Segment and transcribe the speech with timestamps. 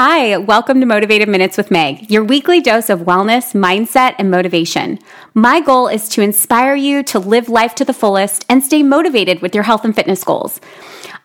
[0.00, 5.00] Hi, welcome to Motivated Minutes with Meg, your weekly dose of wellness, mindset, and motivation.
[5.34, 9.42] My goal is to inspire you to live life to the fullest and stay motivated
[9.42, 10.60] with your health and fitness goals.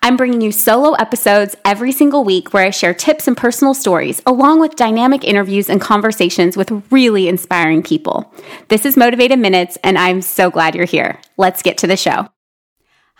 [0.01, 4.23] I'm bringing you solo episodes every single week where I share tips and personal stories,
[4.25, 8.33] along with dynamic interviews and conversations with really inspiring people.
[8.69, 11.21] This is Motivated Minutes, and I'm so glad you're here.
[11.37, 12.27] Let's get to the show.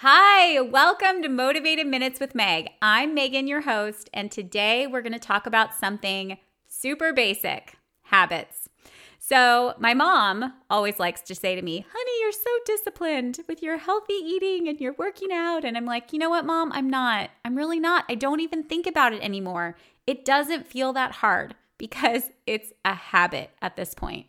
[0.06, 2.72] Hi, welcome to Motivated Minutes with Meg.
[2.82, 8.68] I'm Megan, your host, and today we're going to talk about something super basic habits.
[9.18, 13.78] So, my mom always likes to say to me, Honey, you're so disciplined with your
[13.78, 15.64] healthy eating and you're working out.
[15.64, 16.74] And I'm like, You know what, mom?
[16.74, 17.30] I'm not.
[17.46, 18.04] I'm really not.
[18.10, 19.78] I don't even think about it anymore.
[20.06, 24.26] It doesn't feel that hard because it's a habit at this point.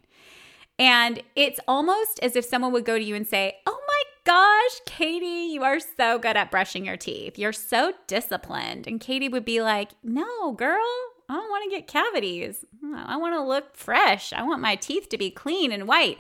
[0.79, 4.81] And it's almost as if someone would go to you and say, Oh my gosh,
[4.87, 7.39] Katie, you are so good at brushing your teeth.
[7.39, 8.87] You're so disciplined.
[8.87, 10.81] And Katie would be like, No, girl,
[11.29, 12.65] I don't want to get cavities.
[12.95, 14.33] I want to look fresh.
[14.33, 16.19] I want my teeth to be clean and white.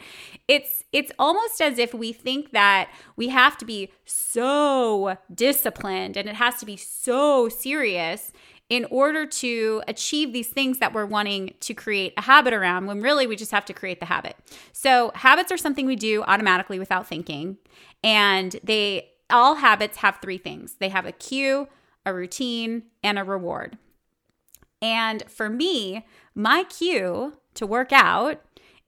[0.49, 6.29] It's it's almost as if we think that we have to be so disciplined and
[6.29, 8.33] it has to be so serious
[8.71, 13.03] in order to achieve these things that we're wanting to create a habit around when
[13.03, 14.37] really we just have to create the habit.
[14.73, 17.59] So, habits are something we do automatically without thinking,
[18.03, 20.77] and they all habits have three things.
[20.79, 21.69] They have a cue,
[22.07, 23.79] a routine, and a reward.
[24.81, 28.43] And for me, my cue to work out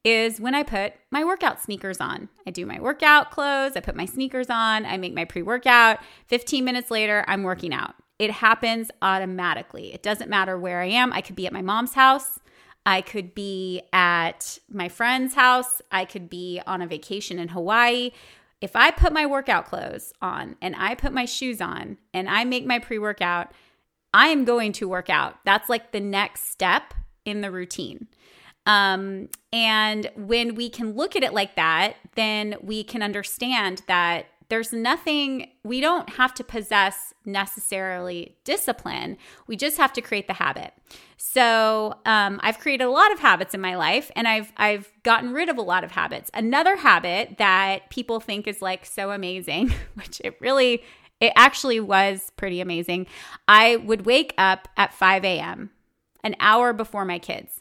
[0.05, 2.29] is when I put my workout sneakers on.
[2.47, 5.99] I do my workout clothes, I put my sneakers on, I make my pre workout.
[6.29, 7.95] 15 minutes later, I'm working out.
[8.19, 9.93] It happens automatically.
[9.93, 11.13] It doesn't matter where I am.
[11.13, 12.39] I could be at my mom's house.
[12.87, 15.83] I could be at my friend's house.
[15.91, 18.13] I could be on a vacation in Hawaii.
[18.61, 22.45] If I put my workout clothes on and I put my shoes on and I
[22.45, 23.53] make my pre workout,
[24.15, 25.39] I am going to work out.
[25.45, 26.95] That's like the next step
[27.25, 28.07] in the routine.
[28.65, 34.27] Um, and when we can look at it like that, then we can understand that
[34.49, 39.17] there's nothing, we don't have to possess necessarily discipline.
[39.47, 40.73] We just have to create the habit.
[41.17, 45.33] So um, I've created a lot of habits in my life and I've, I've gotten
[45.33, 46.31] rid of a lot of habits.
[46.33, 50.85] Another habit that people think is like so amazing, which it really,
[51.21, 53.07] it actually was pretty amazing.
[53.49, 55.71] I would wake up at 5 a.m.,
[56.23, 57.61] an hour before my kids.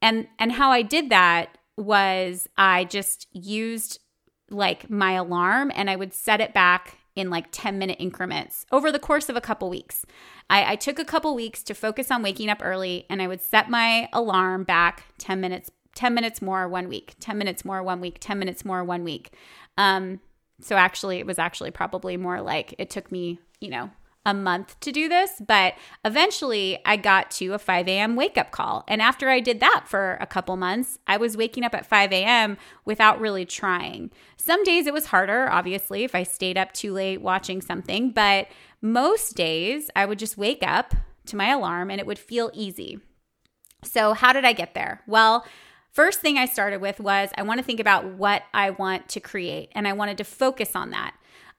[0.00, 3.98] And, and how I did that was I just used
[4.52, 8.90] like my alarm and I would set it back in like 10 minute increments over
[8.90, 10.06] the course of a couple weeks.
[10.48, 13.42] I, I, took a couple weeks to focus on waking up early and I would
[13.42, 18.00] set my alarm back 10 minutes, 10 minutes more one week, 10 minutes more one
[18.00, 19.34] week, 10 minutes more one week.
[19.76, 20.20] Um,
[20.60, 23.90] so actually, it was actually probably more like it took me, you know,
[24.24, 25.74] a month to do this, but
[26.04, 28.14] eventually I got to a 5 a.m.
[28.14, 28.84] wake up call.
[28.86, 32.12] And after I did that for a couple months, I was waking up at 5
[32.12, 32.56] a.m.
[32.84, 34.10] without really trying.
[34.36, 38.48] Some days it was harder, obviously, if I stayed up too late watching something, but
[38.80, 40.94] most days I would just wake up
[41.26, 43.00] to my alarm and it would feel easy.
[43.84, 45.02] So, how did I get there?
[45.06, 45.44] Well,
[45.92, 49.20] First thing I started with was I want to think about what I want to
[49.20, 51.14] create and I wanted to focus on that.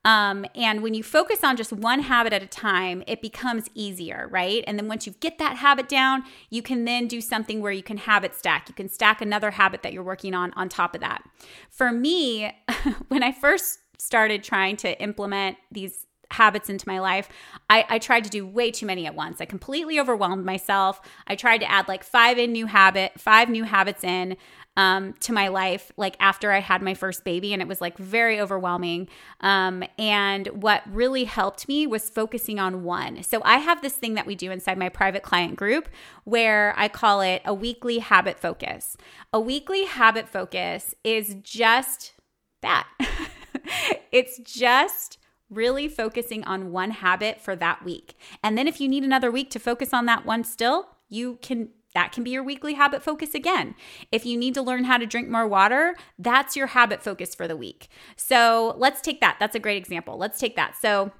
[0.05, 4.27] Um, and when you focus on just one habit at a time, it becomes easier,
[4.29, 4.63] right?
[4.67, 7.83] And then once you get that habit down, you can then do something where you
[7.83, 8.67] can habit stack.
[8.67, 11.23] You can stack another habit that you're working on on top of that.
[11.69, 12.51] For me,
[13.07, 17.29] when I first started trying to implement these habits into my life.
[17.69, 19.39] I, I, tried to do way too many at once.
[19.39, 20.99] I completely overwhelmed myself.
[21.27, 24.35] I tried to add like five in new habit, five new habits in
[24.75, 27.97] um, to my life, like after I had my first baby, and it was like
[27.97, 29.07] very overwhelming.
[29.41, 33.21] Um, and what really helped me was focusing on one.
[33.23, 35.89] So I have this thing that we do inside my private client group
[36.23, 38.97] where I call it a weekly habit focus.
[39.31, 42.13] A weekly habit focus is just
[42.61, 42.87] that.
[44.11, 45.19] it's just
[45.53, 48.15] really focusing on one habit for that week.
[48.43, 51.69] And then if you need another week to focus on that one still, you can
[51.93, 53.75] that can be your weekly habit focus again.
[54.11, 57.47] If you need to learn how to drink more water, that's your habit focus for
[57.47, 57.87] the week.
[58.15, 59.37] So let's take that.
[59.39, 60.17] That's a great example.
[60.17, 60.75] Let's take that.
[60.75, 61.11] So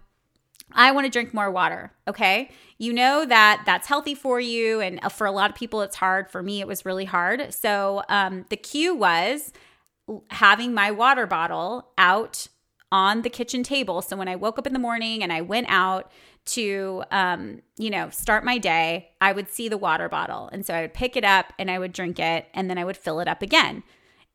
[0.71, 1.91] I want to drink more water.
[2.07, 2.49] Okay.
[2.79, 4.81] You know that that's healthy for you.
[4.81, 6.29] And for a lot of people, it's hard.
[6.31, 7.53] For me, it was really hard.
[7.53, 9.53] So um, the cue was
[10.29, 12.47] having my water bottle out
[12.93, 14.01] on the kitchen table.
[14.01, 16.11] So when I woke up in the morning and I went out,
[16.45, 20.73] to um, you know start my day i would see the water bottle and so
[20.73, 23.21] i would pick it up and i would drink it and then i would fill
[23.21, 23.81] it up again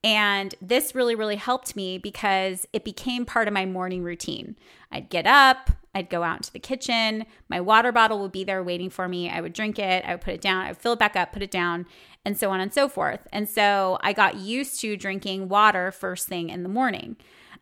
[0.02, 4.56] and this really really helped me because it became part of my morning routine
[4.90, 7.26] i'd get up I'd go out into the kitchen.
[7.48, 9.28] My water bottle would be there waiting for me.
[9.28, 10.04] I would drink it.
[10.04, 10.64] I would put it down.
[10.64, 11.86] I would fill it back up, put it down,
[12.24, 13.26] and so on and so forth.
[13.32, 17.16] And so I got used to drinking water first thing in the morning.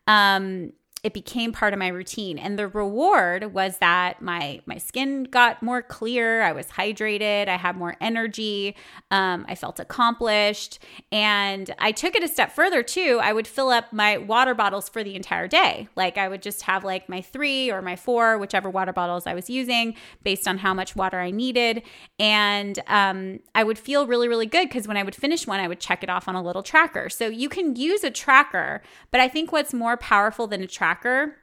[0.06, 0.72] Um,
[1.06, 2.36] it became part of my routine.
[2.36, 6.42] And the reward was that my my skin got more clear.
[6.42, 7.46] I was hydrated.
[7.46, 8.74] I had more energy.
[9.12, 10.80] Um, i felt accomplished.
[11.12, 13.20] And i took it a step further too.
[13.22, 15.88] I would fill up my water bottles for the entire day.
[15.94, 19.34] Like i would just have like my three or my four whichever water bottles i
[19.34, 19.94] was using
[20.24, 21.84] based on how much water i needed.
[22.18, 25.68] And um, i would feel really really good because when i would finish one i
[25.68, 27.08] would check it off on a little tracker.
[27.08, 28.82] So you can use a tracker
[29.12, 31.36] but i think what's more powerful than a tracker tracker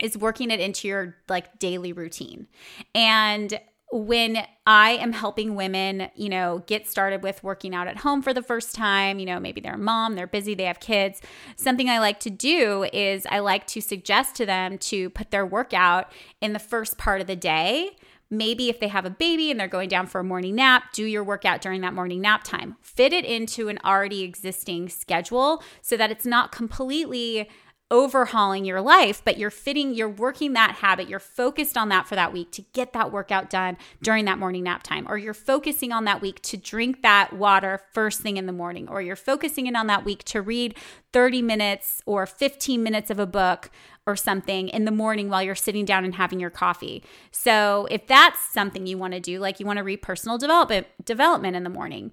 [0.00, 2.46] is working it into your like daily routine.
[2.94, 3.58] And
[3.92, 8.32] when I am helping women, you know, get started with working out at home for
[8.32, 11.20] the first time, you know, maybe they're a mom, they're busy, they have kids,
[11.56, 15.44] something I like to do is I like to suggest to them to put their
[15.44, 17.90] workout in the first part of the day.
[18.30, 21.04] Maybe if they have a baby and they're going down for a morning nap, do
[21.04, 22.76] your workout during that morning nap time.
[22.80, 27.46] Fit it into an already existing schedule so that it's not completely
[27.92, 32.14] overhauling your life, but you're fitting, you're working that habit, you're focused on that for
[32.14, 35.92] that week to get that workout done during that morning nap time, or you're focusing
[35.92, 39.66] on that week to drink that water first thing in the morning, or you're focusing
[39.66, 40.74] in on that week to read
[41.12, 43.70] 30 minutes or 15 minutes of a book
[44.06, 47.04] or something in the morning while you're sitting down and having your coffee.
[47.30, 50.86] So, if that's something you want to do, like you want to read personal development
[51.04, 52.10] development in the morning,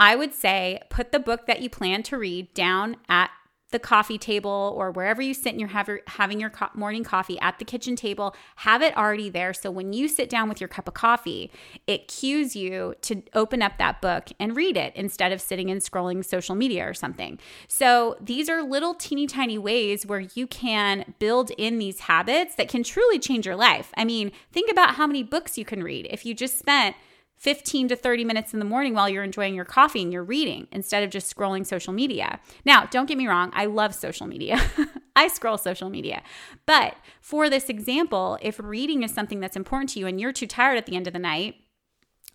[0.00, 3.30] I would say put the book that you plan to read down at
[3.70, 7.64] the coffee table or wherever you sit and you're having your morning coffee at the
[7.64, 9.52] kitchen table, have it already there.
[9.52, 11.50] So when you sit down with your cup of coffee,
[11.86, 15.80] it cues you to open up that book and read it instead of sitting and
[15.80, 17.38] scrolling social media or something.
[17.68, 22.68] So these are little teeny tiny ways where you can build in these habits that
[22.68, 23.92] can truly change your life.
[23.96, 26.96] I mean, think about how many books you can read if you just spent
[27.40, 30.68] 15 to 30 minutes in the morning while you're enjoying your coffee and you're reading
[30.72, 32.38] instead of just scrolling social media.
[32.66, 34.60] Now, don't get me wrong, I love social media.
[35.16, 36.22] I scroll social media.
[36.66, 40.46] But for this example, if reading is something that's important to you and you're too
[40.46, 41.54] tired at the end of the night,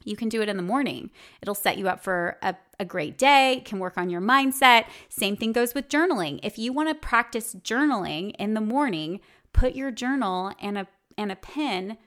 [0.03, 1.11] you can do it in the morning.
[1.39, 4.85] It'll set you up for a, a great day, can work on your mindset.
[5.09, 6.39] Same thing goes with journaling.
[6.41, 9.19] If you want to practice journaling in the morning,
[9.53, 10.87] put your journal and a
[11.17, 11.97] and a pen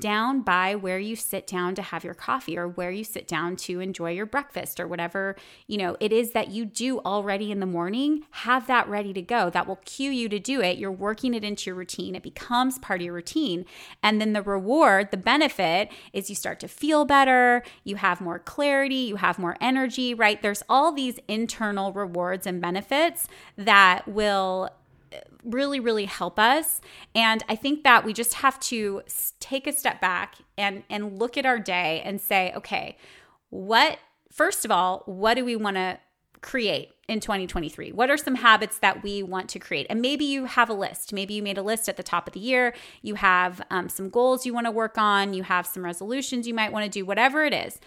[0.00, 3.56] down by where you sit down to have your coffee or where you sit down
[3.56, 7.60] to enjoy your breakfast or whatever you know it is that you do already in
[7.60, 9.50] the morning have that ready to go.
[9.50, 10.78] That will cue you to do it.
[10.78, 12.14] You're working it into your routine.
[12.14, 13.64] It becomes part of your routine.
[14.02, 17.62] And then the reward the benefit is you start to feel better.
[17.84, 18.96] You have more clarity.
[18.96, 20.40] You have more energy right?
[20.40, 23.26] There's all these internal rewards and benefits
[23.56, 24.70] that will
[25.44, 26.80] really really help us.
[27.14, 29.02] And i think that we just have to
[29.40, 32.96] take a step back and and look at our day and say okay
[33.50, 33.98] what
[34.30, 35.98] first of all what do we want to
[36.42, 39.86] create in 2023 what are some habits that we want to create?
[39.88, 41.12] And maybe you have a list.
[41.12, 42.74] Maybe you made a list at the top of the year.
[43.02, 45.34] You have um, some goals you want to work on.
[45.34, 47.78] You have some resolutions you might want to do whatever it is.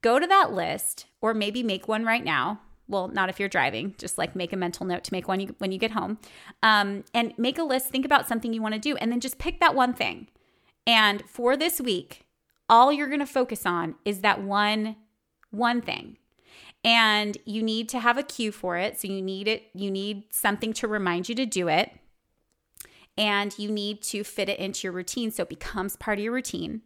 [0.00, 3.94] Go to that list or maybe make one right now well not if you're driving
[3.98, 6.18] just like make a mental note to make one when you get home.
[6.62, 9.38] Um, and make a list think about something you want to do and then just
[9.38, 10.28] pick that one thing.
[10.86, 12.26] And for this week
[12.68, 14.96] all you're going to focus on is that one
[15.50, 16.18] one thing.
[16.84, 20.24] And you need to have a cue for it so you need it you need
[20.30, 21.92] something to remind you to do it.
[23.16, 26.32] And you need to fit it into your routine so it becomes part of your
[26.32, 26.82] routine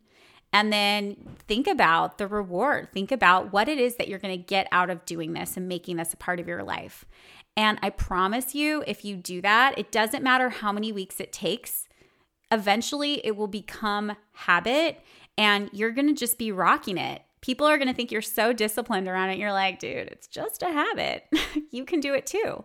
[0.52, 1.16] and then
[1.48, 2.88] think about the reward.
[2.92, 5.68] Think about what it is that you're going to get out of doing this and
[5.68, 7.04] making this a part of your life.
[7.56, 11.32] And I promise you, if you do that, it doesn't matter how many weeks it
[11.32, 11.88] takes,
[12.50, 15.00] eventually it will become habit
[15.38, 17.22] and you're going to just be rocking it.
[17.40, 19.38] People are going to think you're so disciplined around it.
[19.38, 21.24] You're like, dude, it's just a habit.
[21.70, 22.64] you can do it too.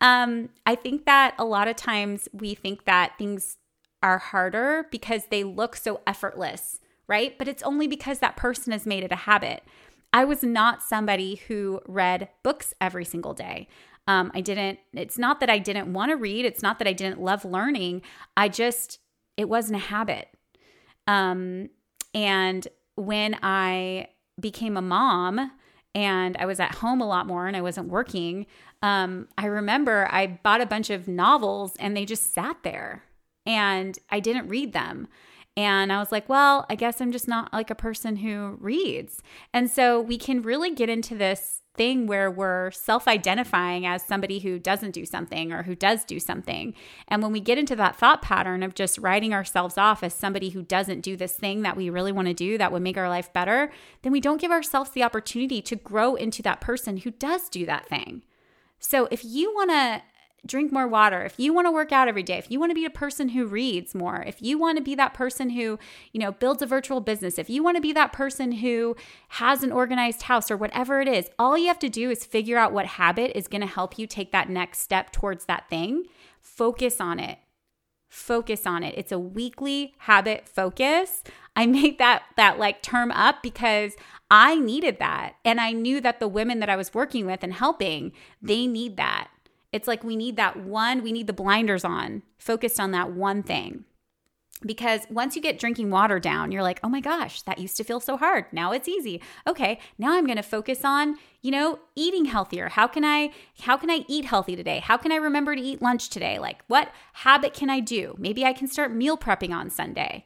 [0.00, 3.56] Um, I think that a lot of times we think that things
[4.02, 7.36] are harder because they look so effortless right?
[7.38, 9.62] But it's only because that person has made it a habit.
[10.12, 13.68] I was not somebody who read books every single day.
[14.06, 16.92] Um, I didn't, it's not that I didn't want to read, it's not that I
[16.92, 18.02] didn't love learning.
[18.36, 18.98] I just,
[19.36, 20.28] it wasn't a habit.
[21.06, 21.70] Um,
[22.14, 24.08] and when I
[24.38, 25.50] became a mom,
[25.94, 28.46] and I was at home a lot more and I wasn't working,
[28.82, 33.04] um, I remember I bought a bunch of novels and they just sat there
[33.46, 35.06] and I didn't read them.
[35.56, 39.22] And I was like, well, I guess I'm just not like a person who reads.
[39.52, 44.38] And so we can really get into this thing where we're self identifying as somebody
[44.38, 46.74] who doesn't do something or who does do something.
[47.08, 50.50] And when we get into that thought pattern of just writing ourselves off as somebody
[50.50, 53.08] who doesn't do this thing that we really want to do that would make our
[53.08, 57.10] life better, then we don't give ourselves the opportunity to grow into that person who
[57.10, 58.22] does do that thing.
[58.78, 60.02] So if you want to
[60.46, 62.74] drink more water, if you want to work out every day, if you want to
[62.74, 65.78] be a person who reads more, if you want to be that person who,
[66.12, 68.96] you know, builds a virtual business, if you want to be that person who
[69.28, 72.58] has an organized house or whatever it is, all you have to do is figure
[72.58, 76.04] out what habit is going to help you take that next step towards that thing.
[76.40, 77.38] Focus on it.
[78.08, 78.94] Focus on it.
[78.96, 81.24] It's a weekly habit focus.
[81.56, 83.94] I made that that like term up because
[84.30, 87.52] I needed that and I knew that the women that I was working with and
[87.52, 89.28] helping, they need that.
[89.74, 93.42] It's like we need that one, we need the blinders on, focused on that one
[93.42, 93.82] thing.
[94.64, 97.84] Because once you get drinking water down, you're like, oh my gosh, that used to
[97.84, 98.44] feel so hard.
[98.52, 99.20] Now it's easy.
[99.48, 102.68] Okay, now I'm gonna focus on, you know, eating healthier.
[102.68, 104.78] How can I how can I eat healthy today?
[104.78, 106.38] How can I remember to eat lunch today?
[106.38, 108.14] Like what habit can I do?
[108.16, 110.24] Maybe I can start meal prepping on Sunday.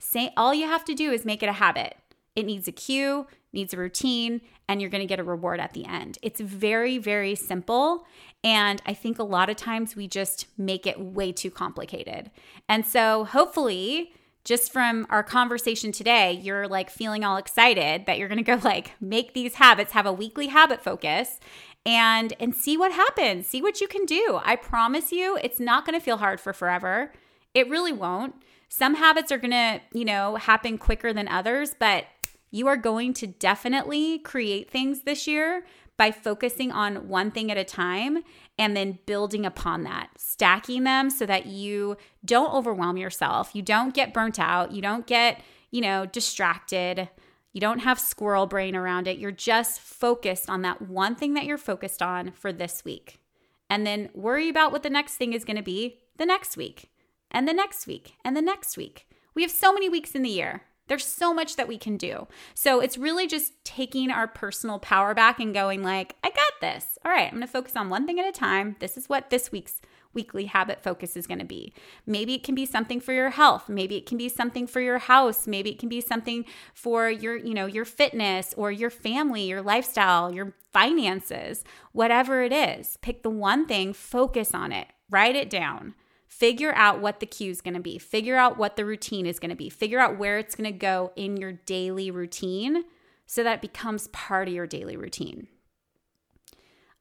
[0.00, 1.94] Say all you have to do is make it a habit.
[2.34, 5.72] It needs a cue, needs a routine, and you're going to get a reward at
[5.72, 6.18] the end.
[6.22, 8.06] It's very, very simple.
[8.44, 12.30] And I think a lot of times we just make it way too complicated.
[12.68, 14.12] And so hopefully,
[14.44, 18.60] just from our conversation today, you're like feeling all excited that you're going to go
[18.64, 21.38] like make these habits, have a weekly habit focus
[21.84, 23.46] and and see what happens.
[23.46, 24.40] See what you can do.
[24.44, 27.12] I promise you, it's not going to feel hard for forever.
[27.54, 28.34] It really won't.
[28.68, 32.06] Some habits are going to, you know, happen quicker than others, but
[32.52, 35.64] you are going to definitely create things this year
[35.96, 38.18] by focusing on one thing at a time
[38.58, 43.94] and then building upon that, stacking them so that you don't overwhelm yourself, you don't
[43.94, 47.08] get burnt out, you don't get, you know, distracted,
[47.52, 49.18] you don't have squirrel brain around it.
[49.18, 53.20] You're just focused on that one thing that you're focused on for this week.
[53.68, 56.90] And then worry about what the next thing is going to be the next week,
[57.30, 59.06] and the next week, and the next week.
[59.34, 60.64] We have so many weeks in the year.
[60.92, 62.28] There's so much that we can do.
[62.52, 66.98] So it's really just taking our personal power back and going like, I got this.
[67.02, 68.76] All right, I'm going to focus on one thing at a time.
[68.78, 69.80] This is what this week's
[70.12, 71.72] weekly habit focus is going to be.
[72.04, 74.98] Maybe it can be something for your health, maybe it can be something for your
[74.98, 76.44] house, maybe it can be something
[76.74, 82.52] for your, you know, your fitness or your family, your lifestyle, your finances, whatever it
[82.52, 82.98] is.
[83.00, 85.94] Pick the one thing, focus on it, write it down.
[86.38, 87.98] Figure out what the cue is going to be.
[87.98, 89.68] Figure out what the routine is going to be.
[89.68, 92.84] Figure out where it's going to go in your daily routine
[93.26, 95.46] so that it becomes part of your daily routine.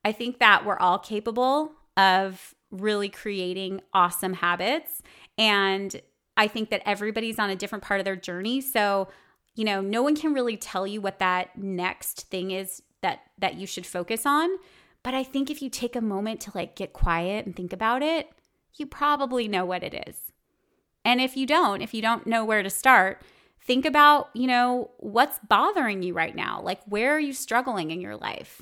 [0.04, 5.02] I think that we're all capable of really creating awesome habits.
[5.38, 6.00] And
[6.36, 8.62] I think that everybody's on a different part of their journey.
[8.62, 9.08] So,
[9.56, 13.56] you know, no one can really tell you what that next thing is that that
[13.56, 14.50] you should focus on,
[15.04, 18.04] but I think if you take a moment to like get quiet and think about
[18.04, 18.30] it,
[18.76, 20.32] you probably know what it is.
[21.04, 23.22] And if you don't, if you don't know where to start,
[23.60, 26.62] think about, you know, what's bothering you right now?
[26.62, 28.62] Like, where are you struggling in your life?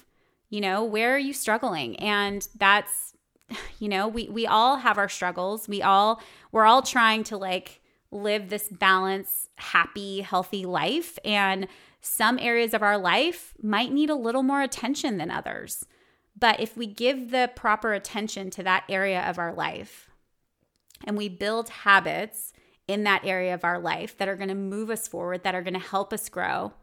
[0.49, 1.95] You know, where are you struggling?
[1.97, 3.13] And that's,
[3.79, 5.67] you know, we we all have our struggles.
[5.67, 11.67] We all we're all trying to like live this balance, happy, healthy life and
[12.01, 15.85] some areas of our life might need a little more attention than others.
[16.39, 20.09] But if we give the proper attention to that area of our life
[21.03, 22.53] and we build habits
[22.87, 25.61] in that area of our life that are going to move us forward, that are
[25.61, 26.73] going to help us grow,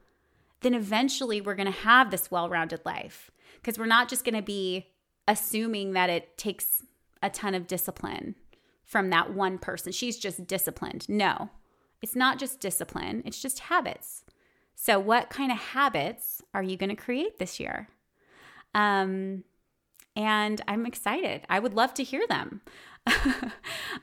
[0.60, 3.30] then eventually we're going to have this well rounded life.
[3.56, 4.86] Because we're not just going to be
[5.26, 6.82] assuming that it takes
[7.22, 8.36] a ton of discipline
[8.84, 9.90] from that one person.
[9.90, 11.08] She's just disciplined.
[11.08, 11.50] No,
[12.00, 14.22] it's not just discipline, it's just habits.
[14.74, 17.88] So, what kind of habits are you going to create this year?
[18.76, 19.44] Um,
[20.14, 21.42] and I'm excited.
[21.48, 22.60] I would love to hear them.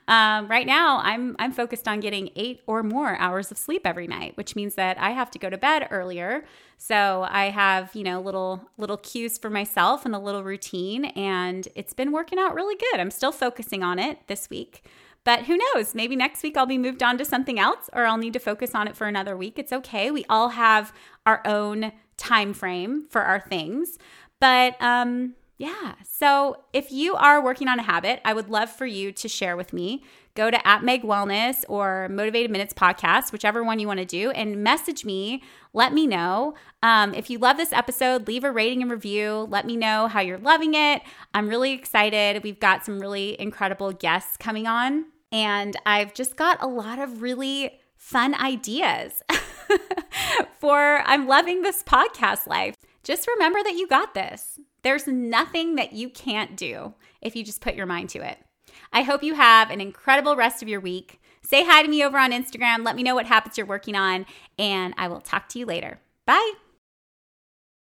[0.08, 4.06] um, right now, I'm I'm focused on getting eight or more hours of sleep every
[4.06, 6.44] night, which means that I have to go to bed earlier.
[6.78, 11.68] So I have you know little little cues for myself and a little routine, and
[11.74, 12.98] it's been working out really good.
[12.98, 14.84] I'm still focusing on it this week.
[15.22, 15.94] But who knows?
[15.94, 18.74] Maybe next week I'll be moved on to something else or I'll need to focus
[18.74, 19.58] on it for another week.
[19.58, 20.10] It's okay.
[20.10, 20.92] We all have
[21.24, 23.98] our own time frame for our things.
[24.44, 28.84] But um, yeah, so if you are working on a habit, I would love for
[28.84, 30.02] you to share with me.
[30.34, 34.32] Go to at Meg Wellness or Motivated Minutes Podcast, whichever one you want to do,
[34.32, 35.42] and message me.
[35.72, 36.52] Let me know.
[36.82, 39.46] Um, if you love this episode, leave a rating and review.
[39.48, 41.00] Let me know how you're loving it.
[41.32, 42.42] I'm really excited.
[42.42, 47.22] We've got some really incredible guests coming on, and I've just got a lot of
[47.22, 49.22] really fun ideas
[50.60, 52.76] for I'm loving this podcast life.
[53.04, 54.58] Just remember that you got this.
[54.82, 58.38] There's nothing that you can't do if you just put your mind to it.
[58.92, 61.20] I hope you have an incredible rest of your week.
[61.42, 62.84] Say hi to me over on Instagram.
[62.84, 64.24] Let me know what habits you're working on,
[64.58, 66.00] and I will talk to you later.
[66.26, 66.63] Bye.